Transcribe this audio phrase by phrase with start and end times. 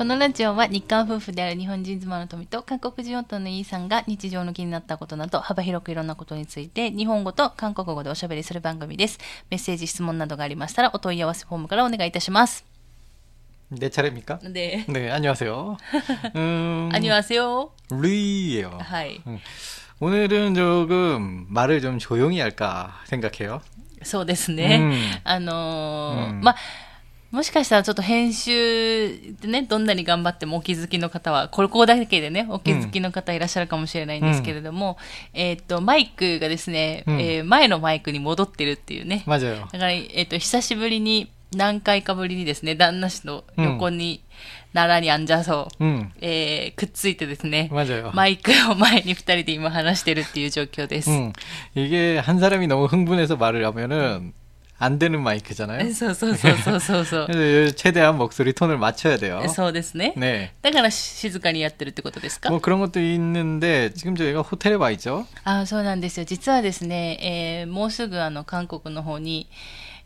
[0.00, 9.18] このラジオは日韓夫婦である日本人妻の富と韓国人夫のイーさんが日常の気になったことなど幅広くいろんなことについて日本語と韓国語でおしゃべりする番組です。
[9.50, 12.64] メッセージ、質問などがありましたらお問い合わせフォームからお願いいたします。
[13.70, 14.38] 내 차례입니까?
[14.52, 14.84] 네.
[14.86, 15.76] 네, 안녕하세요.
[16.36, 17.70] 음, 안녕하세요.
[17.90, 18.78] 루이예요.
[18.78, 19.20] はい。
[19.98, 23.62] 오늘은 조금 말을 좀 조용히 할까 생각해요.
[24.02, 24.78] そうですね。
[24.78, 26.56] うんあのーうんまあ、
[27.32, 34.96] もしかしたらちょっと編集でね、どんなに頑張ってもお気づきの方は、ここだけでね、お気づきの方いらっしゃるかもしれないんですけれども、
[35.34, 39.24] えっ、と、マイクがですね、うんえー前のマイクに戻ってるっていうね。
[39.26, 39.60] 맞아요.
[39.60, 44.22] だから、えっ、と、久しぶりに、何回かぶりにですね、旦那氏の横に、
[44.72, 48.12] 奈良に앉아서、 음, えーくっついてですね、 맞아요.
[48.14, 51.10] マイクを前に二人で今話してるっていう状況です。
[51.10, 51.32] 음,
[51.74, 54.32] 이게 한 사람이 너무 흥분해서 말을 하면은
[54.80, 55.90] 안 되는 마이크잖아요.
[55.94, 57.26] そうそうそうそうそうそう。
[57.28, 59.42] 그래서 최대한 목소리 톤을 맞춰야 돼요.
[59.48, 60.12] そうですね。
[60.18, 60.50] 네.
[60.60, 65.26] だから静かにやってるってことですか 뭐 그런 것도 있는데 지금 저희가 호텔에 와 있죠.
[65.44, 66.26] あそうなんですよ。
[66.26, 69.48] 実はですね、えーもうすぐあの韓国の方に、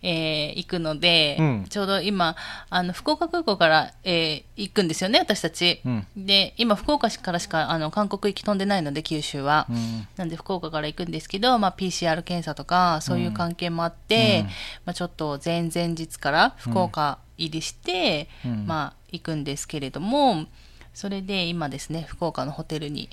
[0.08, 1.66] えー行くので、うん。
[1.70, 2.36] ちょうど今、
[2.70, 5.82] あの、福岡空港から、えー行くんですよね、私たち。
[5.86, 6.08] うん。
[6.16, 9.66] で、今、福岡からしか、あの、韓国行き飛んでないので、九州は。
[9.70, 14.46] 음, なんで福岡から行くんですけど、まあ、PCR 検査とかそういう関係もあって、うん。
[14.46, 14.52] ま
[14.92, 18.66] あ、ちょっと前々日から福岡入りして、うん。
[18.68, 20.46] まあ、行くんですけれども
[20.94, 23.08] それで今ですね福岡のホテルに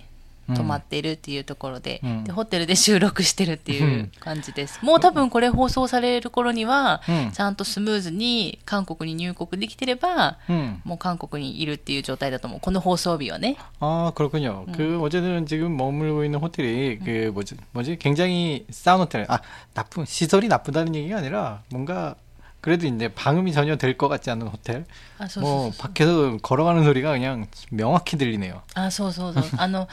[0.56, 10.80] 泊まっているっていうところで,、うんでホテルで収録してるっていううん感じです、もう多分これ放送される頃には、うんちゃんとスムーズに韓国に入国できてれば、 음.
[10.86, 14.66] もう韓国にいるっていう状態だと思うこの放送日はね 아 그렇군요.
[14.74, 19.26] 그 어제는 지금 머물고 있는 호텔이 그 뭐지 뭐지 굉장히 싸운 호텔.
[19.28, 19.42] 아
[19.74, 22.16] 나쁜 시설이 나쁘다는 얘기가 아니라 뭔가
[22.62, 24.86] 그래도 이제 방음이 전혀 될 것 같지 않은 호텔.
[25.20, 28.62] あそうそうそう 뭐 밖에서 걸어가는 소리가 그냥 명확히 들리네요.
[28.76, 29.44] あ、そうそうそう。
[29.58, 29.88] あの、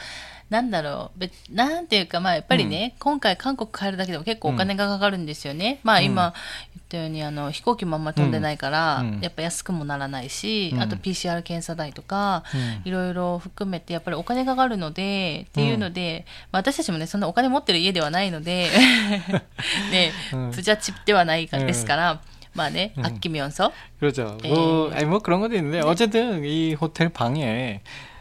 [0.49, 1.19] なんだろう。
[1.19, 5.79] べなんていうか、まあ、やっぱりね、今回韓国帰るだけでも結構お金がかかるんですよね。
[5.83, 6.33] まあ、今
[6.75, 18.69] 言ったように、あの、飛行機もあんまり飛んでないから、うんやっぱ安くもならないし、うんあと PCR 検査代とか、うんいろいろ含めて、やっぱりお金かかるので、っていうので、まあ、私たちもね、そんなお金持ってる家ではないので、
[19.91, 22.21] ね、うんプジャチではないかですから、
[22.53, 23.71] まあね、うんあっきみょんそ。
[23.99, 24.37] 그렇죠.
[24.43, 24.49] 예.
[24.49, 27.81] 뭐, 아니 뭐 그런 것도 있는데 어쨌든 이 호텔 방에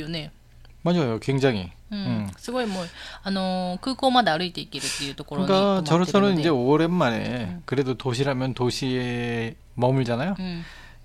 [0.00, 0.30] よね。
[0.84, 1.18] 맞아요.
[1.18, 1.72] 굉장히.
[1.90, 2.30] うん、 음.
[2.36, 2.86] すごいもう、
[3.22, 6.40] あの、空港まで歩いていけるっていうところに 그러니까 泊まってるの 저로서는 で。
[6.42, 10.36] 이제 오랜만에 그래도 도시라면 도시에 머물잖아요.
[10.38, 10.42] う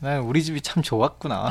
[0.00, 1.50] 난 우리 집이 참 좋았구나.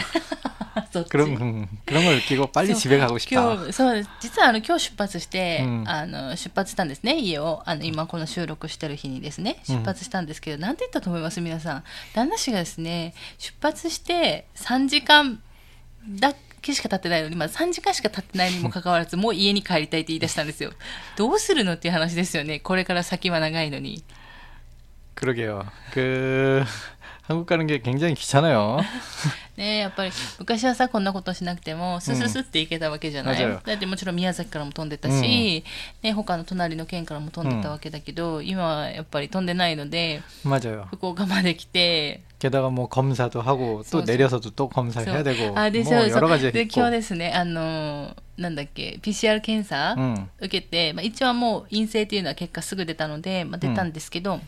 [0.92, 3.42] そっち 그런 음, 그런 걸 느끼고 빨리 そう 집에 가고 싶다.
[3.42, 11.84] 今日そう実はあの今日出発して、うんあの出発したんですね家をあの今この収録してる日にですね出発したんですけど、なんて言ったと思います皆さん
[12.14, 15.42] 旦那氏がですね出発して3時間
[16.08, 20.72] だけしか経ってないのに、まあ、3時間しか経ってないにもかかわらずもう家に帰りたいって言い出したんですよ
[21.16, 24.04] どうするのっていう話ですよねこれから先は長いのに
[25.16, 25.66] 그러게요.
[25.92, 26.66] 그
[27.30, 28.80] 한국 가는 게 굉장히 귀찮아요.
[29.58, 35.64] ねやっぱり昔はさこんなことしなくてもスススって行けたわけじゃない、うんだってもちろん宮崎からも飛んでたし、
[36.04, 40.88] ね、他の隣の県からも飛んでたわけだけど、今はやっぱり飛んでないので 맞아요.
[40.90, 45.90] 福岡まで来て 게다가 뭐 검사도 하고 또 소- 소- 내려서도 또 검사해야 そう 되고 あで 뭐
[45.90, 46.76] そうそう 여러 가지 で 있고.
[46.82, 50.28] 今日ですねあのなんだっけ PCR 検査、 음.
[50.42, 54.42] 受けて、まあ、一応はもう陰性っていうのは結果すぐ出たので、まあ、出たんですけど、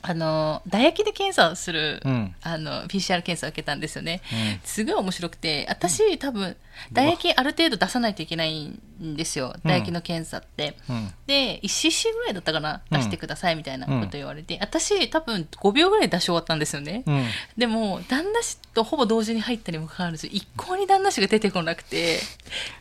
[0.00, 2.34] あの唾液で検査をする、 음.
[2.42, 4.60] あの PCR 検査を受けたんですよね、 음.
[4.64, 6.56] すごい面白くて私多分
[6.90, 11.11] 唾液ある程度出さないといけないんんですよ唾液の検査って、うん。
[11.27, 17.25] で 1cc ぐらいだったかなうん出してくださいみたいなこと言われて、私多分5秒ぐらい出し終わったんですよね、うん。
[17.57, 22.19] でも旦那氏とほぼ同時に入ったにもかかわらず一向に旦那氏が出てこなくて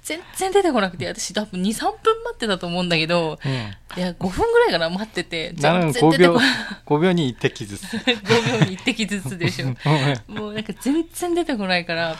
[0.02, 3.70] 全然出てこなくて私多分23分待ってたと思うんだけど 음.
[3.96, 6.50] いや5分ぐらいかな待ってて全 나는 然出て 5秒こない
[6.86, 7.82] 5秒に1滴ずつ。
[7.96, 9.66] 5秒に1滴ずつでしょ
[10.28, 12.16] もうなんか全然出てこないから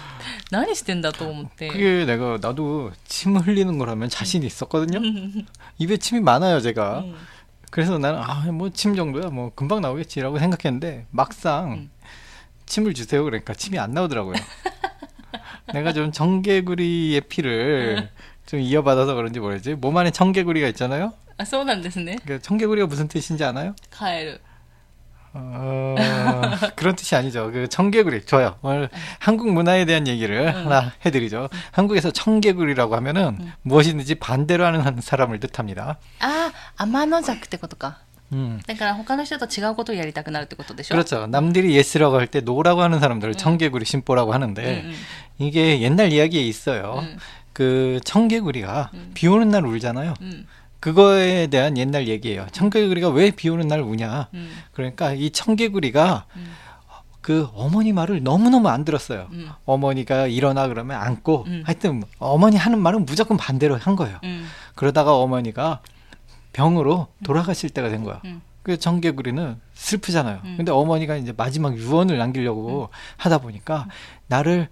[0.51, 5.01] 何してんだと思って 그게 내가 나도 침 흘리는 거라면 자신 있었거든요.
[5.79, 6.99] 입에 침이 많아요, 제가.
[7.01, 7.15] うん
[7.73, 11.91] 그래서 나는 아 뭐 침 정도야 뭐 금방 나오겠지라고 생각했는데 막상 음.
[12.67, 14.35] 침을 주세요 그러니까 침이 안 나오더라고요.
[15.73, 18.11] 내가 좀 청개구리의 피를
[18.45, 21.15] 좀 이어받아서 그런지 모르지 몸 안에 청개구리가 있잖아요.
[21.39, 23.75] あそうなんですね 그 청개구리가 무슨 뜻인지 아나요?
[23.91, 24.41] 帰る
[25.37, 25.95] 어,
[26.77, 27.51] 그런 뜻이 아니죠.
[27.53, 28.57] 그 청개구리 좋아요.
[28.61, 31.49] 오늘 한국 문화에 대한 얘기를 하나 해드리죠.
[31.71, 35.97] 한국에서 청개구리라고 하면은 무엇이든지 반대로 하는 사람을 뜻합니다.
[36.21, 37.99] ああ天の弱ってことか
[38.33, 38.61] 음.
[38.67, 41.27] だから他の人と違うことをやりたくなるってことでしょ 그렇죠.
[41.27, 44.95] 남들이 예스라고 할 때 노라고 하는 사람들을 청개구리 심보라고 하는데 음, 음.
[45.39, 47.01] 이게 옛날 이야기에 있어요.
[47.03, 47.19] 음.
[47.55, 50.15] 그 청개구리가 비 오는 날 울잖아요.
[50.80, 52.48] 그거에 대한 옛날 얘기예요.
[52.52, 54.30] 청개구리가 왜 비 오는 날 우냐.
[54.34, 54.52] 음.
[54.74, 56.54] 그러니까 이 청개구리가 음.
[57.22, 59.28] 그 어머니 말을 너무너무 안 들었어요.
[59.32, 59.50] 음.
[59.66, 61.64] 어머니가 일어나 그러면 안고 음.
[61.66, 64.20] 하여튼 어머니 하는 말은 무조건 반대로 한 거예요.
[64.24, 64.48] 음.
[64.76, 65.82] 그러다가 어머니가
[66.54, 67.24] 병으로 음.
[67.24, 68.22] 돌아가실 때가 된 거야.
[68.64, 70.40] 그 청개구리는 슬프잖아요.
[70.58, 73.88] 근데 어머니가 이제 마지막 유언을 남기려고 하다 보니까
[74.28, 74.68] 나를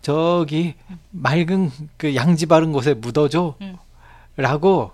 [0.00, 0.74] 저기
[1.10, 3.56] 맑은 그 양지 바른 곳에 묻어줘.
[4.36, 4.92] 라고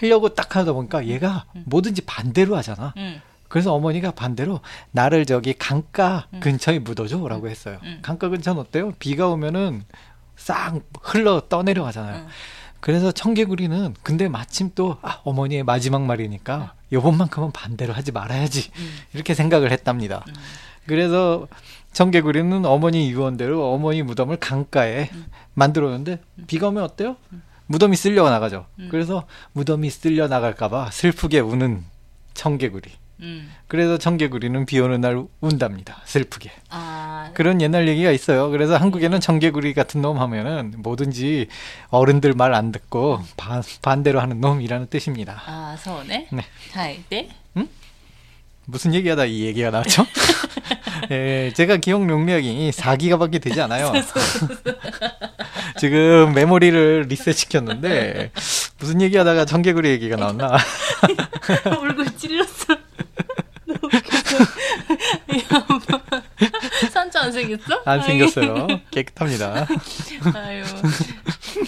[0.00, 2.94] 하려고 딱 하다 보니까 얘가 뭐든지 반대로 하잖아.
[2.96, 3.20] うん
[3.50, 4.60] 그래서 어머니가 반대로
[4.92, 6.38] 나를 저기 강가 음.
[6.38, 7.78] 근처에 묻어줘라고 했어요.
[7.82, 7.98] 음.
[8.00, 8.92] 강가 근처는 어때요?
[9.00, 9.82] 비가 오면은
[10.36, 12.20] 싹 흘러 떠내려 가잖아요.
[12.20, 12.28] 음.
[12.78, 18.98] 그래서 청개구리는 근데 마침 또 아, 어머니의 마지막 말이니까 요번만큼은 반대로 하지 말아야지 음.
[19.14, 20.24] 이렇게 생각을 했답니다.
[20.28, 20.34] 음.
[20.86, 21.48] 그래서
[21.92, 25.26] 청개구리는 어머니 유언대로 어머니 무덤을 강가에 음.
[25.54, 27.16] 만들었는데 비가 오면 어때요?
[27.70, 28.66] 무덤이 쓸려 나가죠.
[28.80, 28.88] 음.
[28.90, 31.84] 그래서 무덤이 쓸려 나갈까봐 슬프게 우는
[32.34, 32.90] 청개구리.
[33.20, 33.52] 음.
[33.68, 36.02] 그래서 청개구리는 비 오는 날 운답니다.
[36.04, 36.50] 슬프게.
[36.68, 37.30] 아...
[37.34, 38.50] 그런 옛날 얘기가 있어요.
[38.50, 41.46] 그래서 한국에는 청개구리 같은 놈 하면은 뭐든지
[41.90, 45.40] 어른들 말 안 듣고 바, 반대로 하는 놈이라는 뜻입니다.
[45.46, 46.26] 아, 서운해?
[46.32, 46.44] 네.
[46.72, 47.04] 하이,
[47.56, 47.68] 응?
[48.64, 50.04] 무슨 얘기하다 이 얘기가 나왔죠?
[51.12, 53.92] 예, 제가 기억 능력이 4기가밖에 되지 않아요.
[55.79, 58.31] 지금 메모리를 리셋 시켰는데
[58.79, 60.57] 무슨 얘기하다가 청개구리 얘기가 나왔나?
[61.79, 62.75] 얼굴 찔렸어
[63.65, 65.79] 너무 웃겨서 야, 뭐.
[66.91, 67.81] 산초 안 생겼어?
[67.85, 68.67] 안 생겼어요.
[68.91, 69.67] 깨끗합니다.
[70.33, 70.63] 아유.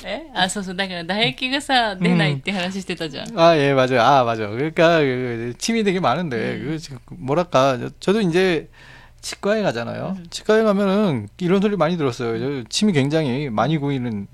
[0.05, 0.75] えあ、そうそう。
[0.75, 3.39] だから唾液がさ、出ないって話してたじゃん。
[3.39, 4.01] 아, 예, 맞아요.
[4.01, 4.47] 아, 맞아.
[4.47, 6.67] 그러니까 그 침이 되게 많은데 음.
[6.71, 8.69] 그 지금 뭐랄까 저도 이제
[9.22, 10.16] 치과에 가잖아요.
[10.18, 10.26] 음.
[10.30, 12.38] 치과에 가면은 이런 소리 많이 들었어요.
[12.62, 14.26] 저 침이 굉장히 많이 고이는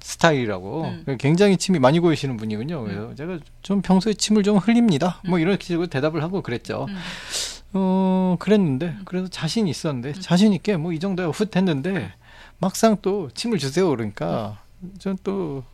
[0.00, 0.84] 스타일이라고.
[1.08, 1.16] 음.
[1.18, 2.82] 굉장히 침이 많이 고이시는 분이군요.
[2.84, 5.20] 그래서 제가 좀 평소에 침을 좀 흘립니다.
[5.26, 6.86] 뭐 이런 식으로 대답을 하고 그랬죠.
[6.88, 6.96] 음.
[7.72, 12.12] 어, 그랬는데 그래서 자신 있었는데 자신 있게 뭐 이 정도야 훗 했는데
[12.58, 14.58] 막상 또 침을 주세요 그러니까
[14.98, 15.64] 전 또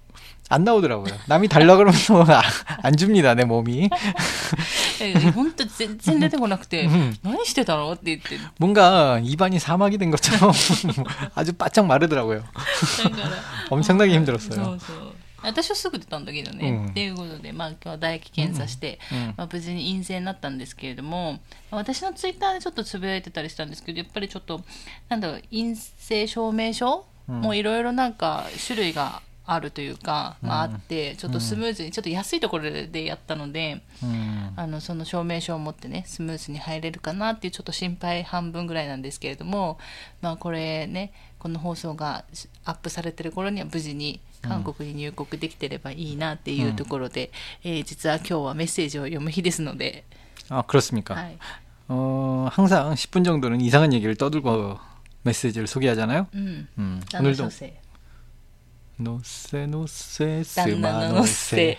[0.51, 1.13] 안 나오더라고요.
[1.27, 2.23] 남이 달라 그러면 또
[2.81, 3.89] 안 줍니다 내 몸이.
[5.01, 8.39] えほんと全然出てこなくて、うん何してたのって言って。
[8.57, 10.51] 뭔가 입안이 사막이 된 것처럼
[11.35, 12.39] 아주 바짝 마르더라고요.
[12.41, 13.29] だから。
[13.69, 14.75] 엄청나게 そ 힘들었어요.
[14.75, 15.13] うそう。
[15.43, 16.69] 私はすぐ出たんだけどね。
[16.69, 19.33] うんっていうことで、まあ今日は唾液検査して、 음.
[19.37, 21.39] まあ、無事に陰性になったんですけれども
[21.71, 24.61] 私のツイッターでちょっとつぶやいてたりしたんですけどやっぱりちょっと
[25.09, 34.51] なんだろう陰性証明書うんもいろいろなんか種類が あるというか、まあ、あってちょっとスムーズにちょっと安いところでやったので、 음.
[34.57, 39.79] あのその証明書を持ってねスムーズに入れるかなっていうちょっと心配半分ぐらいなんですけれども、
[40.21, 42.25] まあ、これねこの放送が
[42.65, 47.31] アップされてる頃には無事に韓国に入国できてればいいなっていうところで、
[47.63, 50.03] えー実は今日はメッセージを読む日ですので、
[50.49, 51.15] 아 그렇습니까?
[51.15, 51.37] はい
[51.89, 54.77] 어, 항상 10분 정도는 이상한 얘기를 떠들고
[55.23, 56.27] 메시지를 소개하잖아요.
[56.33, 57.49] うん、 음, 旦那 오늘도
[58.99, 61.77] 女性 노세 노세 旦那 스마 のせ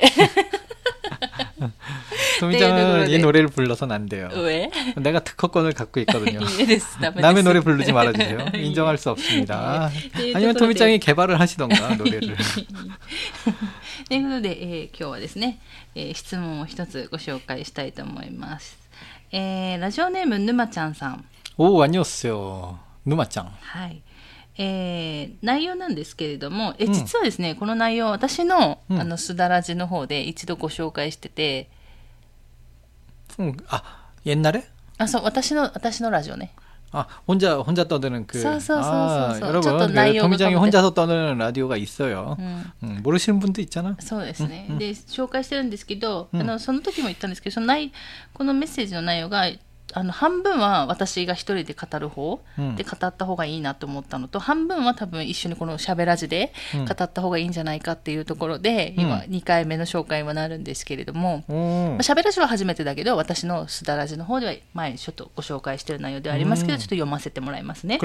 [2.38, 4.28] 소미장은 네, 이 노래를 불러서는 안 돼요.
[4.30, 4.70] 上
[5.02, 6.40] 내가 특허권을 갖고 있거든요.
[6.40, 8.50] いいですダメです 남의 노래 부르지 말아주세요.
[8.54, 9.90] 인정할 수 없습니다.
[10.16, 12.36] 네, 아니면 네, 토미짱이 개발을 하시던가 노래를.
[14.08, 15.58] ということで、えー今日はですね、
[15.96, 18.78] えー質問を一つご紹介したいと思います。
[19.32, 21.24] えーラジオネームぬまちゃんさん。
[21.56, 22.78] 오 안녕하세요.
[23.04, 23.50] 누마짱.
[23.60, 24.00] はい。
[24.56, 31.68] えー内容なんですけれども、えうん実はですね、この内容、私の、うんあの、すだらじの方で一度ご紹介してて、
[33.38, 33.82] 음, 아
[34.24, 34.64] 옛날에?
[34.98, 36.52] あ、そう、私の、私のラジオね。
[36.90, 39.46] 아 혼자 혼자 떠드는 그 서, 서, 서, 아, 서, 서.
[39.46, 40.64] 여러분 저도 그 나이오가 토미장이 가운데.
[40.78, 42.34] 혼자서 떠드는 라디오가 있어요.
[42.38, 42.64] うん。
[42.82, 43.94] 음, 모르시는 분도 있잖아.
[44.00, 47.92] そうですね、で紹介してるんですけど、うんあのその時も言ったんですけどその内
[48.32, 49.44] このメッセージの内容が
[49.95, 52.41] あの半分は私が一人で語る方
[52.75, 67.97] で語った方がいいなと思ったのと、うん、半分は多分一緒にこの「しゃべらじ」で語った方がいいんじゃないかっていうところで、うん、今2回目の紹介はなるんですけれども「うん、まあ、しゃべらじ」は初めてだけど私の「すだらじ」の方では前ちょっとご紹介してる内容ではありますけど、ちょっと読ませてもらいますね。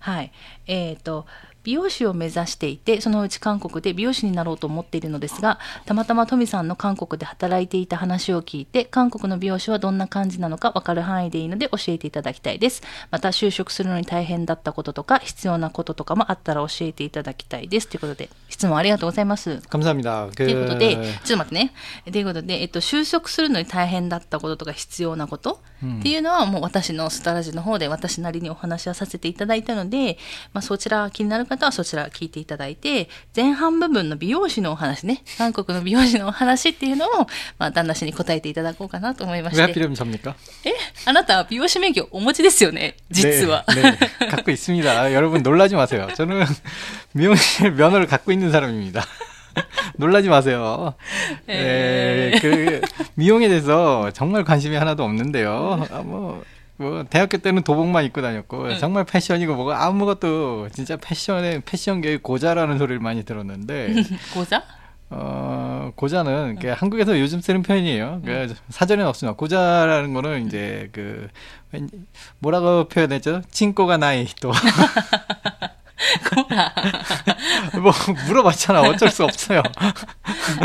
[0.00, 0.32] はい、
[0.66, 1.26] えーと
[1.63, 12.83] 美容師を目指していて、そのうち韓国で美容師になろうと思っているのですが、たまたまトミさんの韓国で働いていた話を聞いて、韓国の美容師はどんな感じなのか分かる範囲でいいので教えていただきたいです。
[13.11, 17.89] また、就職するのに大変だったこととか、必要なこととかもあったら教えていただきたいです。
[17.89, 19.59] ということで、質問ありがとうございます。
[19.67, 20.33] 감사합니다.
[20.33, 21.73] ということで、 그 ちょっと待ってね。
[22.09, 30.17] ということで、えっと、就職するのに大変だったこととか必要なこと、うんっていうのはもう私のスタラジの方で私なりにお話はさせていただいたので、
[30.51, 39.61] まあ、そちら気になる方 はそちら聞いていただいて、前半部分の美容師のお話ね、韓国の美容師のお話っていうのを、まあ、旦那氏に答えていただこうかなと思いま 왜 して。
[39.61, 40.35] 하필이면 접니까?
[40.63, 40.73] え、
[41.05, 43.65] あなた美容師免許お持ちですよね実は。
[43.75, 45.13] 네, 네, 갖고 있습니다.
[45.13, 46.07] 여러분 놀라지 마세요.
[46.15, 46.45] 저는
[47.13, 49.03] 미용실 면허를 갖고 있는 사람입니다.
[49.97, 50.93] 놀라지 마세요.
[51.47, 52.81] 네, 그
[53.15, 55.87] 미용에 대해서 정말 관심이 하나도 없는데요.
[55.91, 56.43] 아, 뭐,
[56.76, 62.98] 뭐 대학교 때는 도복만 입고 다녔고 정말 패션이고 뭐가 아무것도 진짜 패션에 패션계의 고자라는 소리를
[63.00, 63.94] 많이 들었는데
[64.34, 64.62] 講座
[65.14, 68.22] 어, 고자는 그 한국에서 요즘 쓰는 표현이에요.
[68.24, 69.36] 그 사전에는 없습니다.
[69.36, 71.28] 고자라는 거는 이제 그
[71.70, 71.90] 왠-
[72.38, 73.42] 뭐라고 표현했죠?
[73.50, 74.50] 친꼬가 나이 또
[76.35, 76.73] ほら。
[77.81, 77.91] 뭐
[78.27, 78.81] 물어봤잖아.
[78.81, 79.63] 어쩔 수 없어요.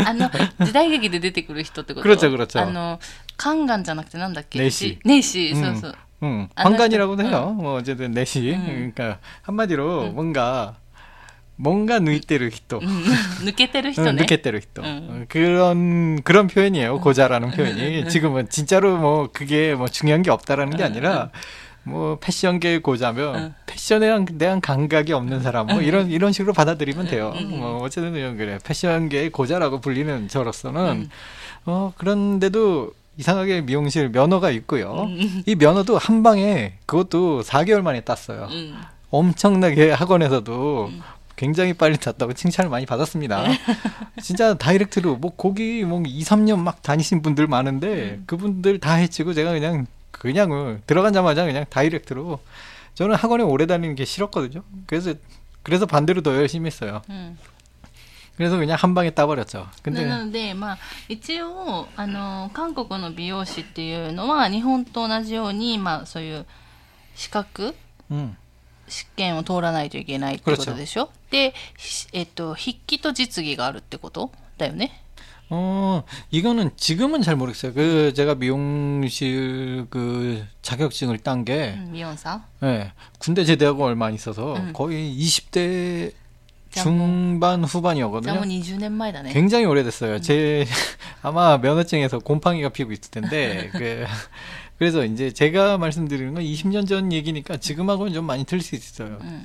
[0.05, 0.29] あの、
[0.65, 2.59] 時代劇で出てくる人ってこと 그렇죠, 그렇죠.
[2.59, 2.99] あの、
[3.37, 5.95] カンガンじゃなくてなんだっけネイシネイシ、 음, そうそう。
[6.23, 7.35] 음, 안 황간이라고도 하죠.
[7.35, 7.49] 해요.
[7.49, 8.53] 뭐 어쨌든 내시.
[8.53, 8.91] 음.
[8.95, 10.15] 그러니까 한마디로 음.
[10.15, 10.75] 뭔가
[11.57, 12.79] 뭔가 누이때르 히토.
[12.79, 13.03] うん
[13.45, 14.21] 抜けてる人 응, ね。
[14.23, 14.81] 느꼈대로 히토.
[14.83, 15.07] 음.
[15.11, 16.99] 어, 그런 그런 표현이에요.
[17.01, 18.07] 고자라는 표현이.
[18.09, 21.29] 지금은 진짜로 뭐 그게 뭐 중요한 게 없다라는 게 아니라
[21.88, 23.54] 뭐 패션계의 고자면 음.
[23.66, 24.00] 패션에
[24.38, 27.32] 대한- 감각이 없는 사람 뭐 이런 이런 식으로 받아들이면 돼요.
[27.36, 27.58] 음.
[27.58, 28.58] 뭐 어쨌든 그래.
[28.64, 31.08] 패션계의 고자라고 불리는 저로서는 음.
[31.64, 35.04] 어 그런데도 이상하게 미용실 면허가 있고요.
[35.08, 35.42] 음.
[35.46, 38.48] 이 면허도 한 방에 그것도 4개월 만에 땄어요.
[39.10, 41.00] 엄청나게 학원에서도 음.
[41.36, 43.44] 굉장히 빨리 땄다고 칭찬을 많이 받았습니다.
[44.22, 48.24] 진짜 direct로 뭐 거기 뭐 2, 3년 막 다니신 분들 많은데 음.
[48.26, 49.86] 그분들 다 제치고 제가 그냥
[50.17, 52.39] 그냥 어, 들어가자마자 그냥 다이렉트로
[52.95, 54.63] 저는 학원에 오래 다니는 게 싫었거든요.
[54.85, 55.13] 그래서
[55.63, 57.01] 그래서 반대로 더 열심히 했어요.
[57.09, 57.37] うん。
[58.37, 59.59] 그래서 그냥 한 방에 따버렸죠.
[59.59, 66.45] な 근데 ので、まあ、一応、あの、韓国の美容師っていうのは、日本と同じように、まあ、そういう
[67.15, 67.75] 資格
[68.09, 68.35] 음.
[68.87, 74.99] 試験を通らないといけないってことでしょで、ひえっと、筆記と実技があるってことだよね。
[75.50, 77.72] 어, 이거는 지금은 잘 모르겠어요.
[77.72, 82.42] 그 제가 미용실 그 자격증을 딴게 음, 미용사.
[82.62, 82.66] 예.
[82.66, 84.72] 네, 군대 제대하고 얼마 안 있어서 음.
[84.72, 86.12] 거의 20대
[86.70, 88.32] 중반 후반이었거든요.
[89.32, 90.16] 굉장히 오래됐어요.
[90.16, 90.20] 음.
[90.20, 90.66] 제
[91.22, 94.04] 아마 면허증에서 곰팡이가 피고 있을 텐데 그
[94.78, 99.18] 그래서 이제 제가 말씀드리는 건 20년 전 얘기니까 지금하고는 좀 많이 틀릴 수 있어요.
[99.22, 99.44] 음.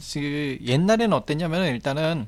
[0.65, 2.27] 옛날에는 어땠냐면 일단은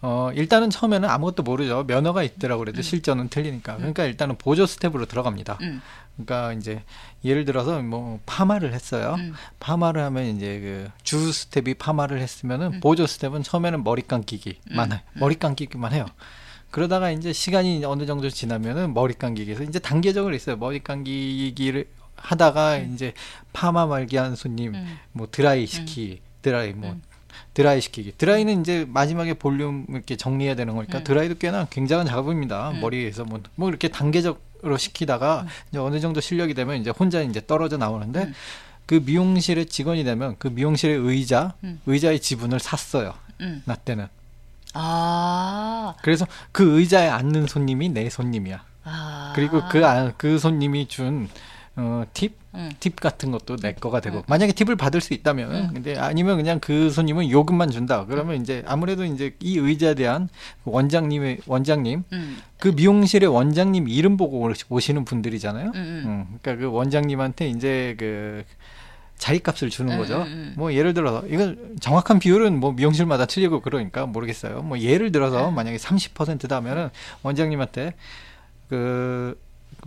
[0.00, 1.84] 어, 일단은 처음에는 아무것도 모르죠.
[1.86, 2.82] 면허가 있더라고 그래도 음.
[2.82, 3.72] 실전은 틀리니까.
[3.74, 3.78] 음.
[3.78, 5.58] 그러니까 일단은 보조 스텝으로 들어갑니다.
[5.62, 5.80] 음.
[6.16, 6.82] 그러니까 이제
[7.24, 9.16] 예를 들어서 뭐 파마를 했어요.
[9.18, 9.34] 음.
[9.60, 12.80] 파마를 하면 이제 그 주 스텝이 파마를 했으면은 음.
[12.80, 14.92] 보조 스텝은 처음에는 머리 감기기만 음.
[14.92, 15.00] 해요.
[15.14, 16.06] 머리 감기기만 해요.
[16.70, 20.56] 그러다가 이제 시간이 어느 정도 지나면은 머리 감기기에서 이제 단계적으로 있어요.
[20.56, 22.92] 머리 감기기를 하다가 음.
[22.94, 23.14] 이제
[23.52, 24.74] 파마 말기한 손님,
[25.12, 26.96] 뭐 드라이 시키, 드라이 뭐
[27.54, 28.12] 드라이 시키기.
[28.18, 31.04] 드라이는 이제 마지막에 볼륨 이렇게 정리해야 되는 거니까 음.
[31.04, 32.70] 드라이도 꽤나 굉장한 작업입니다.
[32.70, 32.80] 음.
[32.80, 35.48] 머리에서 뭐, 뭐 이렇게 단계적으로 시키다가 음.
[35.70, 38.34] 이제 어느 정도 실력이 되면 이제 혼자 이제 떨어져 나오는데 음.
[38.86, 41.80] 그 미용실의 직원이 되면 그 미용실의 의자, 음.
[41.86, 43.14] 의자의 지분을 샀어요.
[43.40, 43.62] 음.
[43.66, 44.08] 나 때는.
[44.74, 45.94] 아.
[46.02, 48.64] 그래서 그 의자에 앉는 손님이 내 손님이야.
[48.84, 49.32] 아.
[49.34, 51.28] 그리고 그, 아, 그 손님이 준
[51.80, 52.36] 어, 팁?
[52.54, 52.70] 응.
[52.80, 54.22] 팁 같은 것도 내 거가 되고 응.
[54.26, 55.70] 만약에 팁을 받을 수 있다면 응.
[55.74, 60.28] 근데 아니면 그냥 그 손님은 요금만 준다 그러면 이제 아무래도 이제 이 의자에 대한
[60.64, 62.02] 그 원장님의 원장님
[62.58, 68.42] 그 미용실의 원장님 이름 보고 오시는 분들이잖아요 음, 그러니까 그 원장님한테 이제 그
[69.18, 70.24] 자리값을 주는 거죠.
[70.54, 74.62] 뭐 예를 들어서 이건 정확한 비율은 뭐 미용실마다 틀리고 그러니까 모르겠어요.
[74.62, 76.90] 뭐 예를 들어서 만약에 30%다 하면은
[77.22, 77.94] 원장님한테
[78.68, 79.36] 그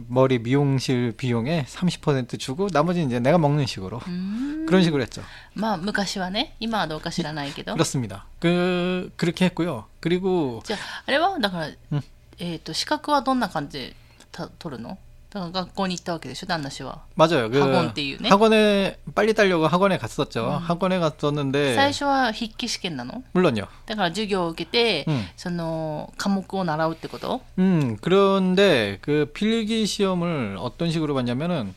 [0.08, 5.22] 머리 미용실 비용에 30% 주고 나머지는 이제 내가 먹는 식으로 うーん 그런 식으로 했죠.
[5.54, 8.26] まあ昔はね今はどうか知らないけど 그렇습니다.
[8.40, 9.86] 그 그렇게 했고요.
[10.00, 12.04] 그리고 じゃああれはだから、うん
[12.38, 13.96] えっ、と資格はどんな感じで
[14.32, 14.98] た取るの
[15.30, 17.50] だから学校に行ったわけでしょ旦那氏は 맞아요.
[17.50, 20.46] 그 학원っていうね 학원에 빨리 따려고 학원에 갔었죠.
[20.46, 20.50] 음.
[20.62, 23.66] 학원에 갔었는데 最初は筆記試験なの 물론요.
[23.86, 25.24] だから授業を受けて、 음.
[25.36, 31.74] その科目を習うってこと 음, 그런데 그 필기 시험을 어떤 식으로 봤냐면은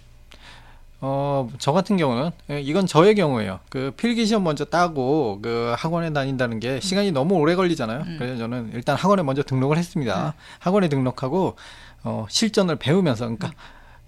[1.02, 3.62] 어, 저 같은 경우는 예, 이건 저의 경우예요.
[3.70, 8.02] 그 필기 시험 먼저 따고 그 학원에 다닌다는 게 시간이 너무 오래 걸리잖아요.
[8.02, 8.16] 음.
[8.20, 10.34] 그래서 저는 일단 학원에 먼저 등록을 했습니다.
[10.60, 11.56] 학원에 등록하고
[12.04, 13.52] 어, 실전을 배우면서 그러니까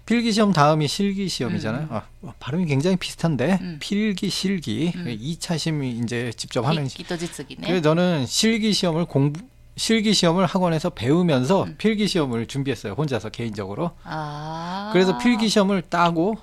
[0.04, 1.88] 필기 시험 다음이 실기 시험이잖아요.
[1.90, 1.94] 음.
[1.94, 2.02] 아,
[2.40, 3.76] 발음이 굉장히 비슷한데 음.
[3.80, 5.06] 필기 실기 음.
[5.08, 9.40] 이 2차 심이 이제 직접 하는 筆記と実技ね 그래서 저는 실기 시험을 공부
[9.76, 11.74] 실기 시험을 학원에서 배우면서 음.
[11.78, 12.92] 필기 시험을 준비했어요.
[12.94, 13.92] 혼자서 개인적으로.
[14.04, 16.36] ああ 그래서 필기 시험을 따고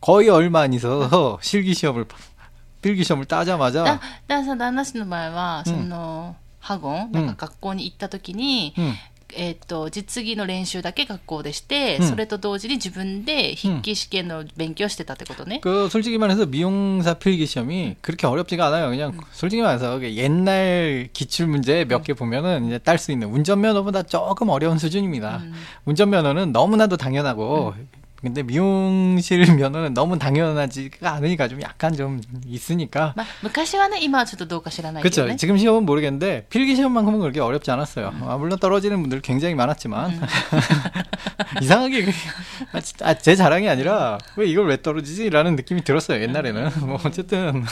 [0.00, 2.06] 거의 얼마 안 있어서 실기 시험을
[2.82, 8.94] 필기 시험을 だ 따자마자 だからさ旦那氏の場合は、うんそのハゴンなんか学校に行った時に、 음,
[9.36, 18.90] えっと実技の練習だけ学校でして、うんそれと同時に自分で筆記試験の勉強してたってことね、 그 솔직히 말해서 미용사 필기 시험이 그렇게 어렵지가 않아요.
[18.90, 24.04] 그냥 솔직히 말해서 그 옛날 기출 문제 몇 개 보면은 이제 딸 수 있는 운전면허보다
[24.04, 25.38] 조금 어려운 수준입니다.
[25.42, 25.54] うん
[25.86, 27.74] 운전면허는 너무나도 당연하고
[28.22, 35.28] 근데 미용실 면허는 너무 당연하지가 않으니까 좀 약간 좀 있으니까 まあ、昔はね今はちょっとどうか知らないけど 그렇죠.
[35.30, 38.14] ね 지금 시험은 모르겠는데 필기 시험만큼은 그렇게 어렵지 않았어요.
[38.22, 40.22] 아, 물론 떨어지는 분들 굉장히 많았지만
[41.60, 42.12] 이상하게 그-
[42.72, 46.22] 아, 진- 아, 제 자랑이 아니라 왜 이걸 왜 떨어지지라는 느낌이 들었어요.
[46.22, 47.64] 옛날에는 뭐 어쨌든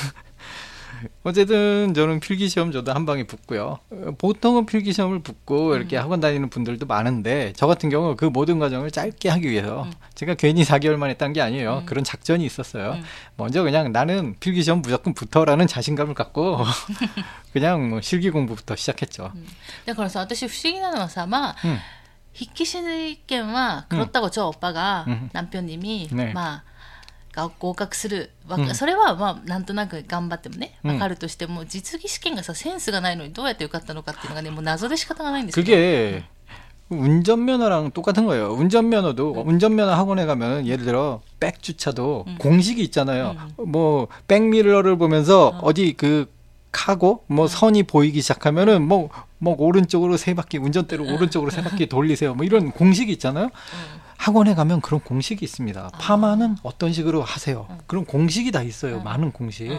[1.25, 3.79] 어쨌든 저는 필기 시험 저도 한 방에 붙고요.
[3.91, 8.59] 어, 보통은 필기 시험을 붙고 이렇게 학원 다니는 분들도 많은데 저 같은 경우 그 모든
[8.59, 9.93] 과정을 짧게 하기 위해서 음.
[10.15, 11.79] 제가 괜히 4개월 만에 딴 게 아니에요.
[11.79, 11.87] 음.
[11.87, 12.93] 그런 작전이 있었어요.
[12.93, 13.05] 음.
[13.37, 16.59] 먼저 그냥 나는 필기 시험 무조건 붙어라는 자신감을 갖고
[17.53, 19.33] 그냥 뭐 실기 공부부터 시작했죠.
[19.87, 21.79] だからさ私不思議なのはさまあ 음.
[22.35, 26.65] 筆記試験は黒田子超オッパがうん南平にみ、ねまあが
[27.59, 36.25] 合格するわうんそれはまあなんとなく頑張ってもねうんわかるとしても、実技試験がさセンスがないのにどうやって受かったのかっていうのがねもう謎で仕方がないんですけど 그게
[36.93, 38.53] 운전면허랑 똑같은 거예요.
[38.53, 42.37] 운전면허도 운전면허 학원에 가면 예를 들어 백 주차도 음.
[42.39, 43.35] 공식이 있잖아요.
[43.57, 45.61] 뭐 백미러를 보면서 어.
[45.63, 45.73] 어.
[45.73, 46.31] 디그
[46.71, 52.35] 카고 뭐 선이 보이기 시작하면은 뭐, 뭐 오른쪽으로 세 바퀴 운전대로 오른쪽으로 세 바퀴 돌리세요.
[52.35, 53.51] 뭐 이런 공식이 있잖아요.
[54.18, 55.90] 학원에 가면 그런 공식이 있습니다.
[55.94, 55.98] 아.
[55.98, 57.68] 파마는 어떤 식으로 하세요.
[57.86, 59.02] 그런 공식이 다 있어요.
[59.02, 59.70] 많은 공식.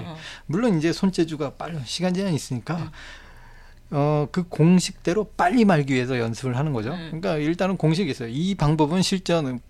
[0.46, 2.90] 물론 이제 손재주가 빨리 시간 제한이 있으니까
[3.90, 6.90] 어, 그 공식대로 빨리 말기 위해서 연습을 하는 거죠.
[6.90, 8.28] 그러니까 일단은 공식이 있어요.
[8.28, 9.60] 이 방법은 실전은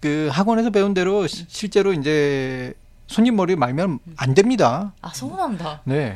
[0.00, 2.74] 그 학원에서 배운 대로 시, 실제로 이제
[3.06, 4.92] 손님 머리 말면 안 됩니다.
[5.02, 5.82] 아, そうなんだ.
[5.84, 6.14] 네.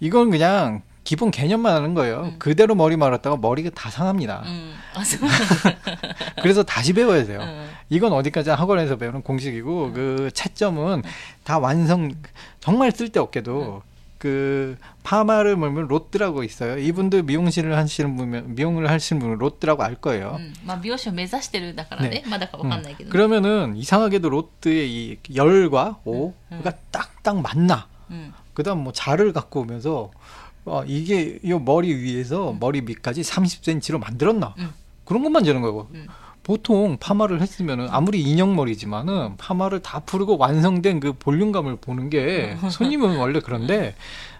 [0.00, 2.31] 이건 그냥 기본 개념만 하는 거예요.
[2.33, 2.35] 음.
[2.39, 4.43] 그대로 머리 말았다가 머리가 다 상합니다.
[4.45, 7.41] うん、 あそうなんだ、 그래서 다시 배워야 돼요.
[7.41, 11.03] うん 이건 어디까지 학원에서 배우는 공식이고 그 채점은
[11.43, 12.13] 다 완성
[12.59, 13.83] 정말 쓸데없게도
[14.17, 16.77] 그 파마를 물면 롯드라고 있어요.
[16.77, 20.37] 이분들 미용실을 하시는 분면 미용을 하시는 분은 롯드라고 알 거예요.
[20.39, 26.61] うんまあ、美容師を目指してるんだからねねまだかわかんないけど、 그러면은 이상하게도 롯드의 이 열과 오가 음.
[26.91, 27.87] 딱딱 맞나.
[28.09, 30.11] うん、 그다음 뭐 자를 갖고 오면서
[30.70, 34.54] 어, 이게 요 머리 위에서 머리 밑까지 30cm로 만들었나.
[34.58, 34.72] 음.
[35.04, 35.88] 그런 것만 재는 거고.
[35.94, 36.06] 음.
[36.48, 43.18] 보통 파마를 했으면은 아무리 인형 머리지만은 파마를 다 풀고 완성된 그 볼륨감을 보는 게 손님은
[43.18, 43.94] 원래 그런데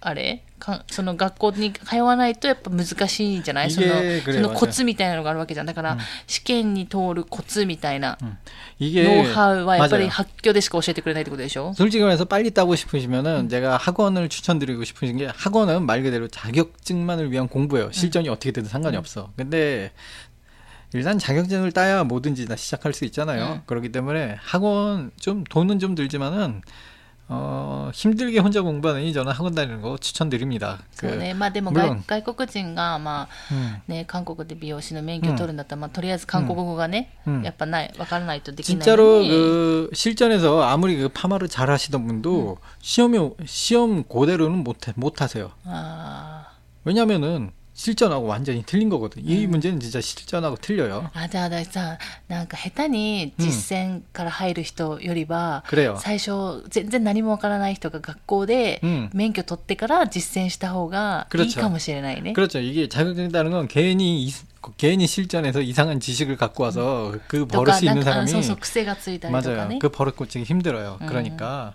[0.00, 4.58] あれかその学校に通わないとやっぱ難しいんじゃないその 이게 そ 그래요, の 맞아요.
[4.58, 8.16] コツみたいなのがあるわけじゃんだから、試験に通るコツみたいな
[8.78, 10.10] 이게 ノウハウはやっぱり 맞아요.
[10.10, 17.32] 発狂でしか教えてくれないってことでしょ 솔직히 말해서 빨리 따고 싶으시면은 제가 학원을 추천드리고 싶으신 게 학원은 말 그대로 자격증만을
[17.32, 17.90] 위한 공부예요.
[17.90, 19.32] 실전이 어떻게 되든 상관이 없어.
[19.36, 19.90] 근데
[20.92, 23.54] 일단 자격증을 따야 뭐든지 다 시작할 수 있잖아요.
[23.54, 23.62] 음.
[23.66, 26.62] 그렇기 때문에 학원 좀 돈은 좀 들지만은
[27.30, 30.78] 어, 힘들게 혼자 공부하느니 저는 학원 다니는 거 추천드립니다.
[30.92, 43.18] そうねまあでも물론 外外国人がまあ 음, ね韓国で美容師の免許を取るんだったら、まあとりあえず韓国語がね、うんやっぱないわからないとできないの 진짜로 に 그 실전에서 아무리 그 파마를 잘 하시던 분도 시험이
[43.44, 45.50] 시험 고대로는 못, 못 하세요.
[45.64, 46.46] あ
[46.84, 49.22] 왜냐면은 실전하고 완전히 틀린 거거든.
[49.22, 51.10] 이 문제는 진짜 실전하고 틀려요.
[51.14, 55.98] ーあじゃあださなんか下手に実践から入る人よりは、 그래요.
[56.00, 62.32] 最初全然何もわからない人が学校でうん免許取ってから実践した方がいい 그렇죠 かもしれないね。
[62.32, 62.60] 그렇죠.
[62.60, 64.32] 이게 자격증 따는 건 괜히 이-
[64.78, 69.68] 괜히 실전에서 이상한 지식을 갖고 와서 그 とか 버릇이 なん 있는 かあの 사람이 そうそう癖がついたりとか 맞아요.
[69.68, 69.78] ね。
[69.80, 70.96] 그 버릇 고치기 힘들어요.
[71.02, 71.06] 음.
[71.06, 71.74] 그러니까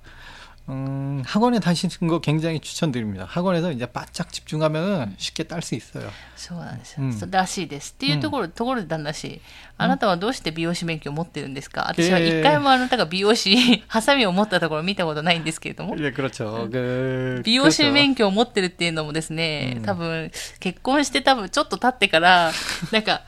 [0.70, 3.26] 음, 학원에 다니시는 거 굉장히 추천드립니다.
[3.28, 6.10] 학원에서 이제 바짝 집중하면 쉽게 딸 수 있어요.
[6.36, 7.94] そうなんですよ、うんそうらしいです。
[7.94, 9.42] っていうところ、ところで旦那氏、
[9.78, 15.96] あなたはどうして美容師免許を持ってるんですか私は一回もあなたが美容師、 ハサミを持ったところ見たことないんですけれども。
[15.98, 16.70] 예, 그렇죠.
[16.72, 17.92] 그 美容師 그렇죠.
[17.94, 22.52] 免許を持ってるっていうのもですね、うん多分、結婚して多分ちょっと経ってから、
[22.92, 23.24] なんか、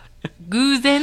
[0.47, 1.01] 偶然、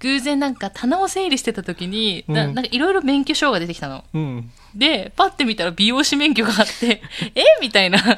[0.00, 4.04] 偶然なんか棚を整理してた時に、なうんなんかいろいろ免許証が出てきたの。
[4.14, 4.50] 음.
[4.74, 7.00] で、パッて見たら美容師免許があって、
[7.36, 7.98] えみたいな。
[8.00, 8.16] あな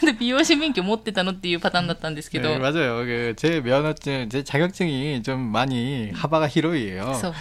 [0.00, 2.48] た美容師免許持ってたのっていうパターンだったんですけど。
[2.48, 3.04] 네, 맞아요.
[3.04, 7.02] 그 제 면허증, 제 자격증이 좀 많이 하바가 히로이에요.
[7.12, 7.34] そうそう。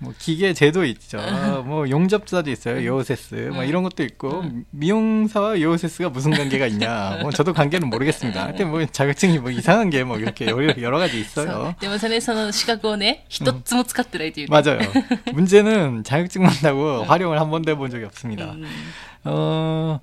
[0.00, 1.18] 뭐 기계 제도 있죠.
[1.64, 2.84] 뭐 용접사도 있어요.
[2.84, 3.50] 요세스.
[3.52, 7.18] 뭐 이런 것도 있고 미용사와 요세스가 무슨 관계가 있냐.
[7.22, 8.44] 뭐 저도 관계는 모르겠습니다.
[8.46, 11.74] 하여튼 뭐 자격증이 뭐 이상한 게 뭐 이렇게 여러, 여러 가지 そう 있어요.
[11.80, 14.78] でもそれその資格をね 一つも使ってないっていう、 맞아요.
[15.32, 18.44] 문제는 자격증만 나고 활용을 한 번도 해본 적이 없습니다.
[18.52, 18.64] うん
[19.24, 20.00] 어,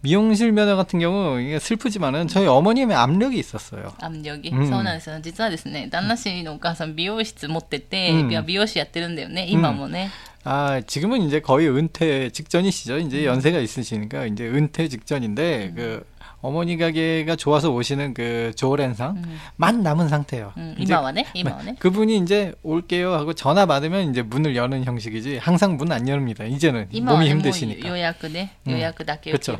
[0.00, 3.94] 미용실 면허 같은 경우 이게 슬프지만은 저희 어머님의 압력이 있었어요.
[4.00, 10.10] 압력이、うんそうなんですよ実はですね旦那氏のお母さん美容室持ってて、うんいや美容師やってるんだよね今もね、
[10.44, 12.98] 아, 지금은 이제 거의 은퇴 직전이시죠.
[12.98, 16.04] 이제 연세가 있으시니까 이제 은퇴 직전인데 그
[16.41, 19.21] 어머니 가게가 좋아서 오시는 그 조랜상
[19.57, 19.83] 만 음.
[19.83, 20.53] 남은 상태예요.
[20.55, 21.29] 음, 이마원에 네.
[21.33, 26.45] 이마원에 그분이 이제 올게요 하고 전화 받으면 이제 문을 여는 형식이지 항상 문 안 열립니다.
[26.45, 27.89] 이제는 몸이 뭐 힘드시니까.
[27.89, 28.71] 요약근에 음.
[28.71, 29.57] 요약그닥게 그렇죠.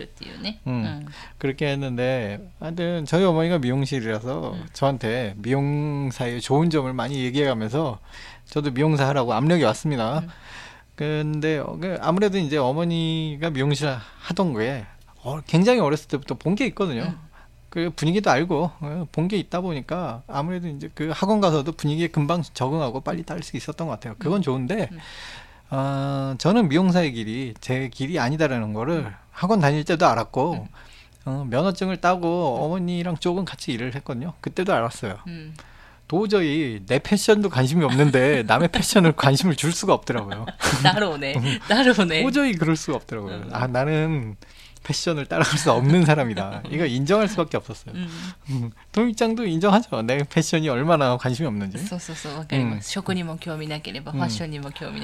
[0.68, 1.06] 음.
[1.38, 8.00] 그렇게 했는데 하여튼 저희 어머니가 미용실이라서 저한테 미용사의 좋은 점을 많이 얘기해가면서
[8.46, 10.22] 저도 미용사 하라고 압력이 왔습니다.
[10.96, 13.90] 근데 어, 그 아무래도 이제 어머니가 미용실
[14.20, 14.86] 하던 거에
[15.24, 17.14] 어, 굉장히 어렸을 때부터 본 게 있거든요.
[17.70, 23.02] 그 분위기도 알고 어, 본게 있다 보니까 아무래도 이제 그 학원 가서도 분위기에 금방 적응하고
[23.02, 24.16] 빨리 딸 수 있었던 것 같아요.
[24.18, 24.42] 그건 음.
[24.42, 25.00] 좋은데 음.
[25.70, 29.14] 어, 저는 미용사의 길이 제 길이 아니다라는 거를 음.
[29.32, 30.68] 학원 다닐 때도 알았고
[31.26, 34.34] 어, 면허증을 따고 어머니랑 조금 같이 일을 했거든요.
[34.42, 35.20] 그때도 알았어요.
[36.08, 40.48] 도저히 내 패션도 관심이 없는데 남의 패션을 관심을 줄 수가 없더라고요.
[40.82, 41.36] 따로네,
[41.68, 42.24] 따로네.
[42.24, 43.44] 도저히 그럴 수가 없더라고요.
[43.52, 44.36] 아, 나는
[44.84, 46.64] 패션을 따라갈 수 없는 사람이다.
[46.72, 47.96] 이거 인정할 수밖에 없었어요.
[47.96, 48.08] 음.
[48.50, 48.72] 음.
[48.92, 50.02] 동입장도 인정하죠.
[50.04, 51.78] 내 패션이 얼마나 관심이 없는지.
[51.78, 51.86] 음.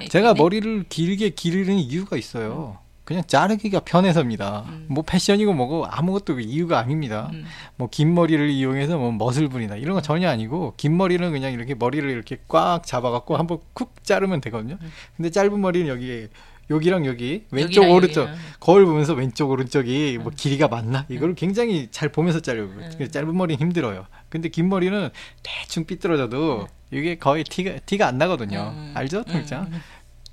[0.05, 0.09] 음.
[0.09, 2.77] 제가 머리를 길게 기르는 이유가 있어요.
[3.05, 4.65] 그냥 자르기가 편해서입니다.
[4.67, 4.85] 음.
[4.89, 7.29] 뭐 패션이고 뭐고 아무것도 이유가 아닙니다.
[7.33, 7.45] 음.
[7.75, 12.09] 뭐긴 머리를 이용해서 뭐 멋을 부리나 이런 건 전혀 아니고 긴 머리는 그냥 이렇게 머리를
[12.09, 14.79] 이렇게 꽉 잡아갖고 한번 쿡 자르면 되거든요.
[14.81, 14.91] 음.
[15.15, 16.29] 근데 짧은 머리는 여기에
[16.70, 18.38] 여기랑 여기 왼쪽 여기랑 오른쪽 여기랑.
[18.60, 23.60] 거울 보면서 왼쪽 오른쪽이 뭐 길이가 맞나 이거를 굉장히 잘 보면서 자르고 그래서 짧은 머리는
[23.60, 24.06] 힘들어요.
[24.28, 25.10] 근데 긴 머리는
[25.42, 28.72] 대충 삐뚤어져도 이게 거의 티가 티가 안 나거든요.
[28.74, 28.92] 음.
[28.94, 29.64] 알죠, 통장?
[29.72, 29.82] 음.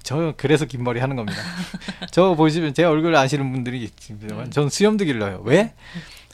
[0.03, 1.39] 저 그래서 긴 머리 하는 겁니다.
[2.11, 5.41] 저 보시면 제 얼굴 아시는 분들이 있지만 전 수염도 길러요.
[5.43, 5.73] 왜?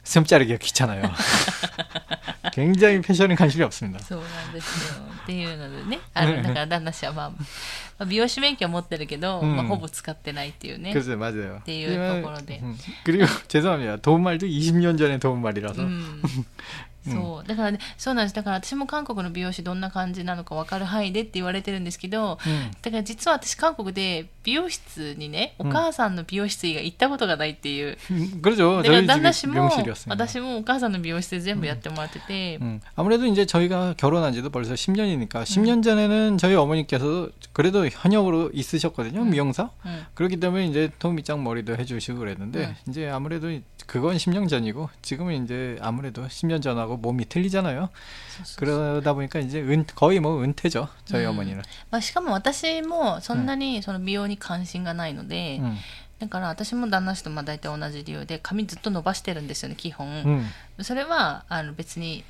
[0.04, 1.02] 수염 자르기가 귀찮아요.
[2.52, 3.98] 굉장히 패션에 관심이 없습니다.
[4.04, 5.02] そうなんですよ。
[5.24, 7.36] っていうのでね、あのだから旦那氏は、まあ、ま
[7.87, 10.92] あ 美容師免許は持ってるけど、うんまあ、ほぼ使ってないっていうね。
[10.92, 11.62] 그래서 맞아요.
[11.66, 12.60] 네, 요 하지만, 거꾸로네.
[12.62, 13.96] 음, 그리고 죄송합니다.
[13.98, 16.22] 도움말도 20년 전에 도움말이라서 うん
[17.08, 22.70] そうだからねそうなんですだから私も韓国の美容師どんな感じなのか分かる範囲でって言われてるんですけど、 음.
[22.80, 28.82] だから実は私韓国で美容室にねお母さんの美容室以外行ったことがないっていう、 음, 그러죠.
[28.82, 30.14] だから 저희 旦那 집이 氏も 미용실이었습니다.
[30.14, 34.74] 私もお母さんの美容室で全部やってもらってて、 음, 아무래도 이제 저희가 결혼한 지도 벌써 음.
[34.74, 39.24] 10년이니까 10년 전에는 저희 어머니께서 그래도 현역으로 있으셨거든요.
[39.24, 39.68] 미용사.
[39.84, 42.76] うん、 그렇기 때문에 이제 토미짱 머리도 해주시고 그랬는데 음.
[42.88, 43.50] 이제 아무래도
[43.86, 47.88] 그건 10년 전이고 지금은 이제 아무래도 10년 전하고 몸이 틀리잖아요.
[48.36, 50.88] そうそう 그러다 보니까 이제 은, 거의 뭐 은퇴죠.
[51.04, 51.30] 저희 음.
[51.30, 51.62] 어머니는.
[51.90, 55.76] まあ、しかも私もそんなにその美容に関心がないので、 음,
[56.18, 60.44] だから私も旦那氏とまあ大体同じ理由で髪ずっと伸ばしてるんですよね基本、 음,
[60.82, 62.24] それはあの別に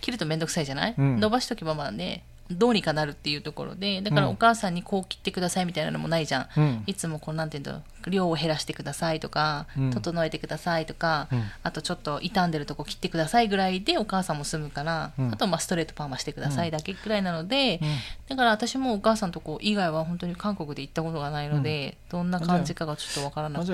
[0.00, 17.79] 切ると面倒くさいじゃない、うん伸ばしとけばまあね どうにかなるっていうところでだからお母さんにこう切ってくださいみたいなのもないじゃん、うん、いつもこうなんていうんだ量を減らしてくださいとか、うん、整えてくださいとか、うん、あとちょっと傷んでるとこ切ってくださいぐらいでお母さんも済むから、あとまあストレートパーマしてくださいだけぐらいなので、
[18.29, 23.73] だから私もお母さんとこ以外は本当に韓国で行ったことがないので、どんな感じかがちょっとわからなくて。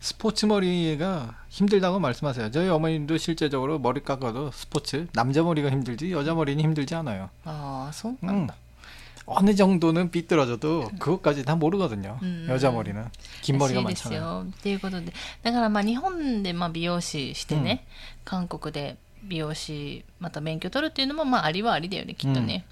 [0.00, 2.50] 스포츠 머리가 힘들다고 말씀하세요.
[2.50, 7.30] 저희 어머님도 실제적으로 머리 깎아도 스포츠 남자 머리가 힘들지 여자 머리는 힘들지 않아요.
[7.44, 8.46] ああそう 음.
[9.28, 12.18] 어느 정도는 삐뚤어져도 그것까지 다 모르거든요.
[12.22, 12.46] 음.
[12.48, 13.04] 여자 머리는
[13.42, 14.20] 긴 ら 머리가 しいです 많잖아요.
[14.20, 17.84] よっていうことでだからまあ日本でまあ美容師してね、
[18.24, 22.64] 韓国で美容師また免許取るっていうのもまあありはありだよねきっとね、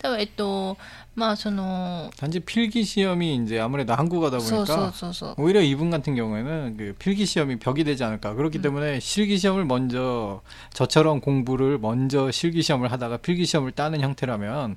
[0.00, 0.76] 多分えっと
[1.14, 7.24] まあその 단지 필기 시험이 이제 아무래도 한국어다 そうそう 보니까 そうそう 오히려 이분 같은 경우에는 그 필기
[7.24, 8.34] 시험이 벽이 되지 않을까.
[8.34, 8.62] 그렇기 음.
[8.62, 10.42] 때문에 실기 시험을 먼저
[10.74, 14.76] 저처럼 공부를 먼저 실기 시험을 하다가 필기 시험을 따는 형태라면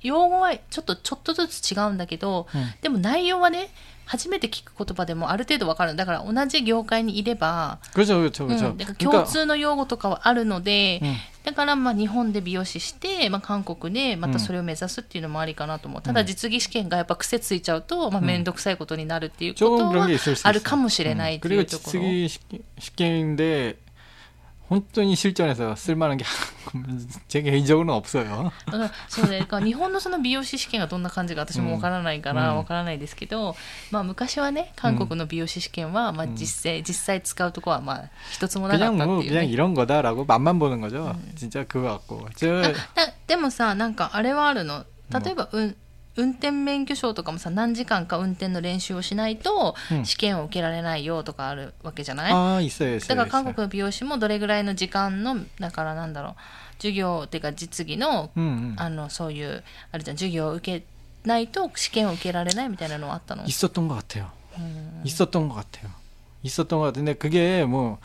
[0.00, 3.70] 用語はちょっとちょっとずつ違うんだけど、うん、でも内容はね
[4.04, 5.96] 初めて聞く言葉でもある程度わかる。
[5.96, 7.78] だから同じ業界にいれば、
[8.98, 20.08] 共通の用語とかはあるので、うん、だからまあ日本で美容師して、まあ、韓国でまたそれを目指すっていうのもありかなと思う、ただ実技試験がやっぱ癖ついちゃうと面倒、くさいことになるっていうことは
[20.42, 22.00] あるかもしれないっていうところ。
[22.00, 22.40] 試
[22.96, 23.78] 験で
[24.61, 26.25] 게인데 혼돈이 실전에서 쓸만한 게
[27.29, 28.51] 제 개인적으로는 없어요.
[28.65, 33.55] だからそうねだから日本のその美容師試験がどんな感じか私もわからないからうんわからないですけど、
[33.91, 41.15] まあ、昔はね韓国の美容師試験は、まあ、実際実際使うとこはまあ一つもなかっ 그냥 たって 뭐 いう、 그냥 ね、 이런 거다라고 맛만 보는 거죠.
[41.37, 42.27] 진짜 그거 같고.
[42.35, 42.75] 저 あだ
[43.27, 45.75] でもさなんかあれはあるの例えば、うん、
[46.15, 53.07] 運転免許証とかもさ何時間か運転の練習をしないとうん試験を受けられないよとかあるわけじゃない、 아 있어요, 있어요.
[53.09, 53.53] だから韓 있어요.
[53.53, 56.33] 国の美容師もどれぐらいの時間のだからなんだろう
[56.77, 58.81] 授業っていうか実技の 음, 음.
[58.81, 60.85] あのそういうあれじゃん授業を受け
[61.23, 64.31] ないと試験を受けられないみたいなのはあったの 있었던 것 같아요.
[64.57, 65.91] うん、 있었던 것 같아요.
[66.41, 67.99] 있었던 것 같은데 그게 뭐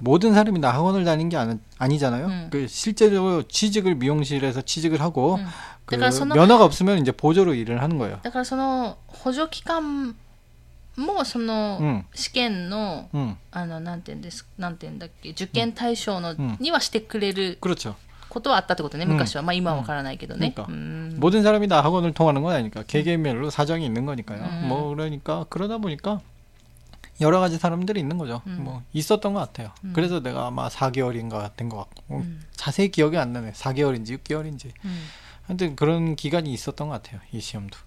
[0.00, 2.26] 모든 사람이 나 학원을 다닌 게 아니, 아니잖아요.
[2.26, 2.48] 음.
[2.50, 5.44] 그 실제로 취직을 미용실에서 취직을 하고 うん
[5.86, 8.20] 그 그러니까 선호- 면허가 없으면 이제 보조로 일을 하는 거예요.
[8.22, 10.16] だからその補助期間
[10.96, 17.94] もそのうん試験の、 음, あのなんていうんですなんていうんだっけ受験対象の、うんにはしてくれる 그렇죠.
[18.28, 24.42] ことはあったってことねうん昔は、まあ今はわからないけどね、 그러니까 うん 모든 사람이 다 학원을 통하는 건 아니니까 개개인별로 사정이 있는 거니까요.
[24.42, 24.68] 음.
[24.68, 26.20] 뭐 그러니까 그러다 보니까
[27.21, 28.41] 여러 가지 사람들이 있는 거죠.
[28.47, 28.59] 음.
[28.63, 29.71] 뭐 있었던 것 같아요.
[29.83, 29.93] 음.
[29.93, 32.41] 그래서 내가 아마 4개월인가 된 것 같고 뭐 음.
[32.55, 33.51] 자세히 기억이 안 나네.
[33.53, 34.71] 4개월인지 6개월인지.
[34.83, 35.01] うん
[35.43, 37.19] 하여튼 그런 기간이 있었던 것 같아요.
[37.31, 37.77] 이 시험도.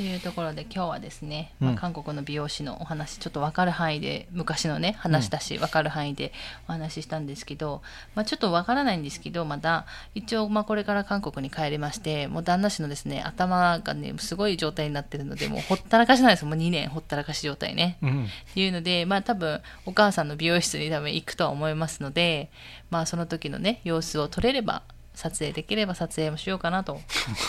[0.00, 6.32] というところで今日はですね、うんまあ、韓国の美容師のお話ちょっと分かる範囲で昔のね話だし分かる範囲で
[6.66, 7.82] お話ししたんですけど、
[8.14, 9.84] まあ、ちょっと分からないんですけどまだ
[10.14, 17.98] 一応まあこれから韓国に帰りましてもう旦那氏のですね頭がねすごい状態になってるのでもうほったらかしなんですよもう2年ほったらかし状態ね。
[18.00, 18.24] 음.
[18.24, 22.50] っていうので、まあ多分お母さんの美容室に多分行くとは思いますので、
[22.88, 24.82] まあその時のね、様子を撮れれば、
[25.20, 26.98] 撮影できれば撮影もしようかなと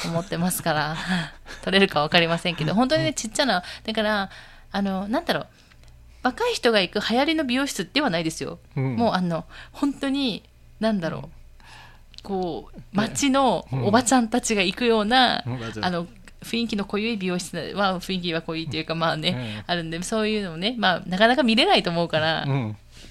[0.06, 0.98] 思ってますから
[1.64, 4.30] 撮れるか分かりませんけど本当にねちっちゃなだから
[4.74, 5.48] あのなんだろう
[6.24, 10.44] 若い人が行く流行りの美容室ではないですよ、うん、もうあの本当に
[10.82, 11.30] 何だろう、うん、
[12.24, 16.08] こう街のおばちゃんたちが行くような、うん、あの
[16.42, 22.46] 雰囲気の濃い美容室は雰囲気は濃いというかまあね、あるんでそういうのもね、まあ、なかなか見れないと思うから、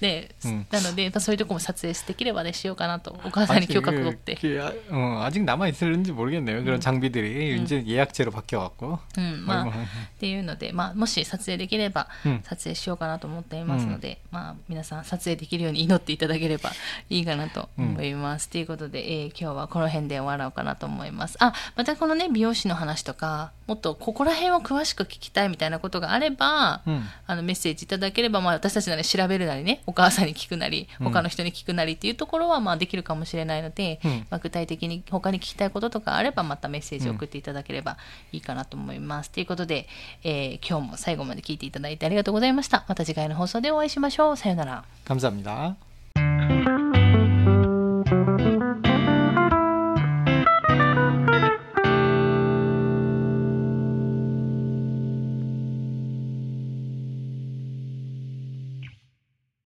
[0.00, 6.62] ねうんなので、まあ、そういうとこも撮影できればねしようかなとお母さんに許可取って、 그, 그, 아, 어, 아직 남아 있을는지 모르겠네요.
[6.64, 8.98] 그런 장비들이 이제 예약제로 바뀌어갖고.
[9.16, 9.86] うんまあ、 얼마- っ
[10.18, 16.72] ていうので、まあ、もし撮影できればうん撮影しようかなと思っていますので、まあ、皆さん撮影できるように祈っていただければ
[17.08, 18.48] いいかなと思います。
[18.50, 21.36] ということで、えー今日はこの辺で終わろうかなと思います。
[21.40, 27.02] あまたこのね美容師の話とかもっとここら辺を詳しく聞きたいみたいなことがあれば、 음.
[27.26, 37.96] あのメッセージいただければ、まあ、私たちなり調べるなりね お母さんに聞くなりうん他の人に聞くなりっていうところはまあできるかもしれないので、うんまあ、具体的に他に聞きたいこととかあればまたメッセージを送っていただければ
[38.32, 39.30] いいかなと思います。
[39.30, 39.86] ということで、
[40.24, 42.84] えー今日も最後まで聞いていただいてありがとうございました。
[42.88, 44.36] また次回の放送でお会いしましょう。
[44.36, 44.84] さようなら。
[45.04, 45.76] 감사합니다.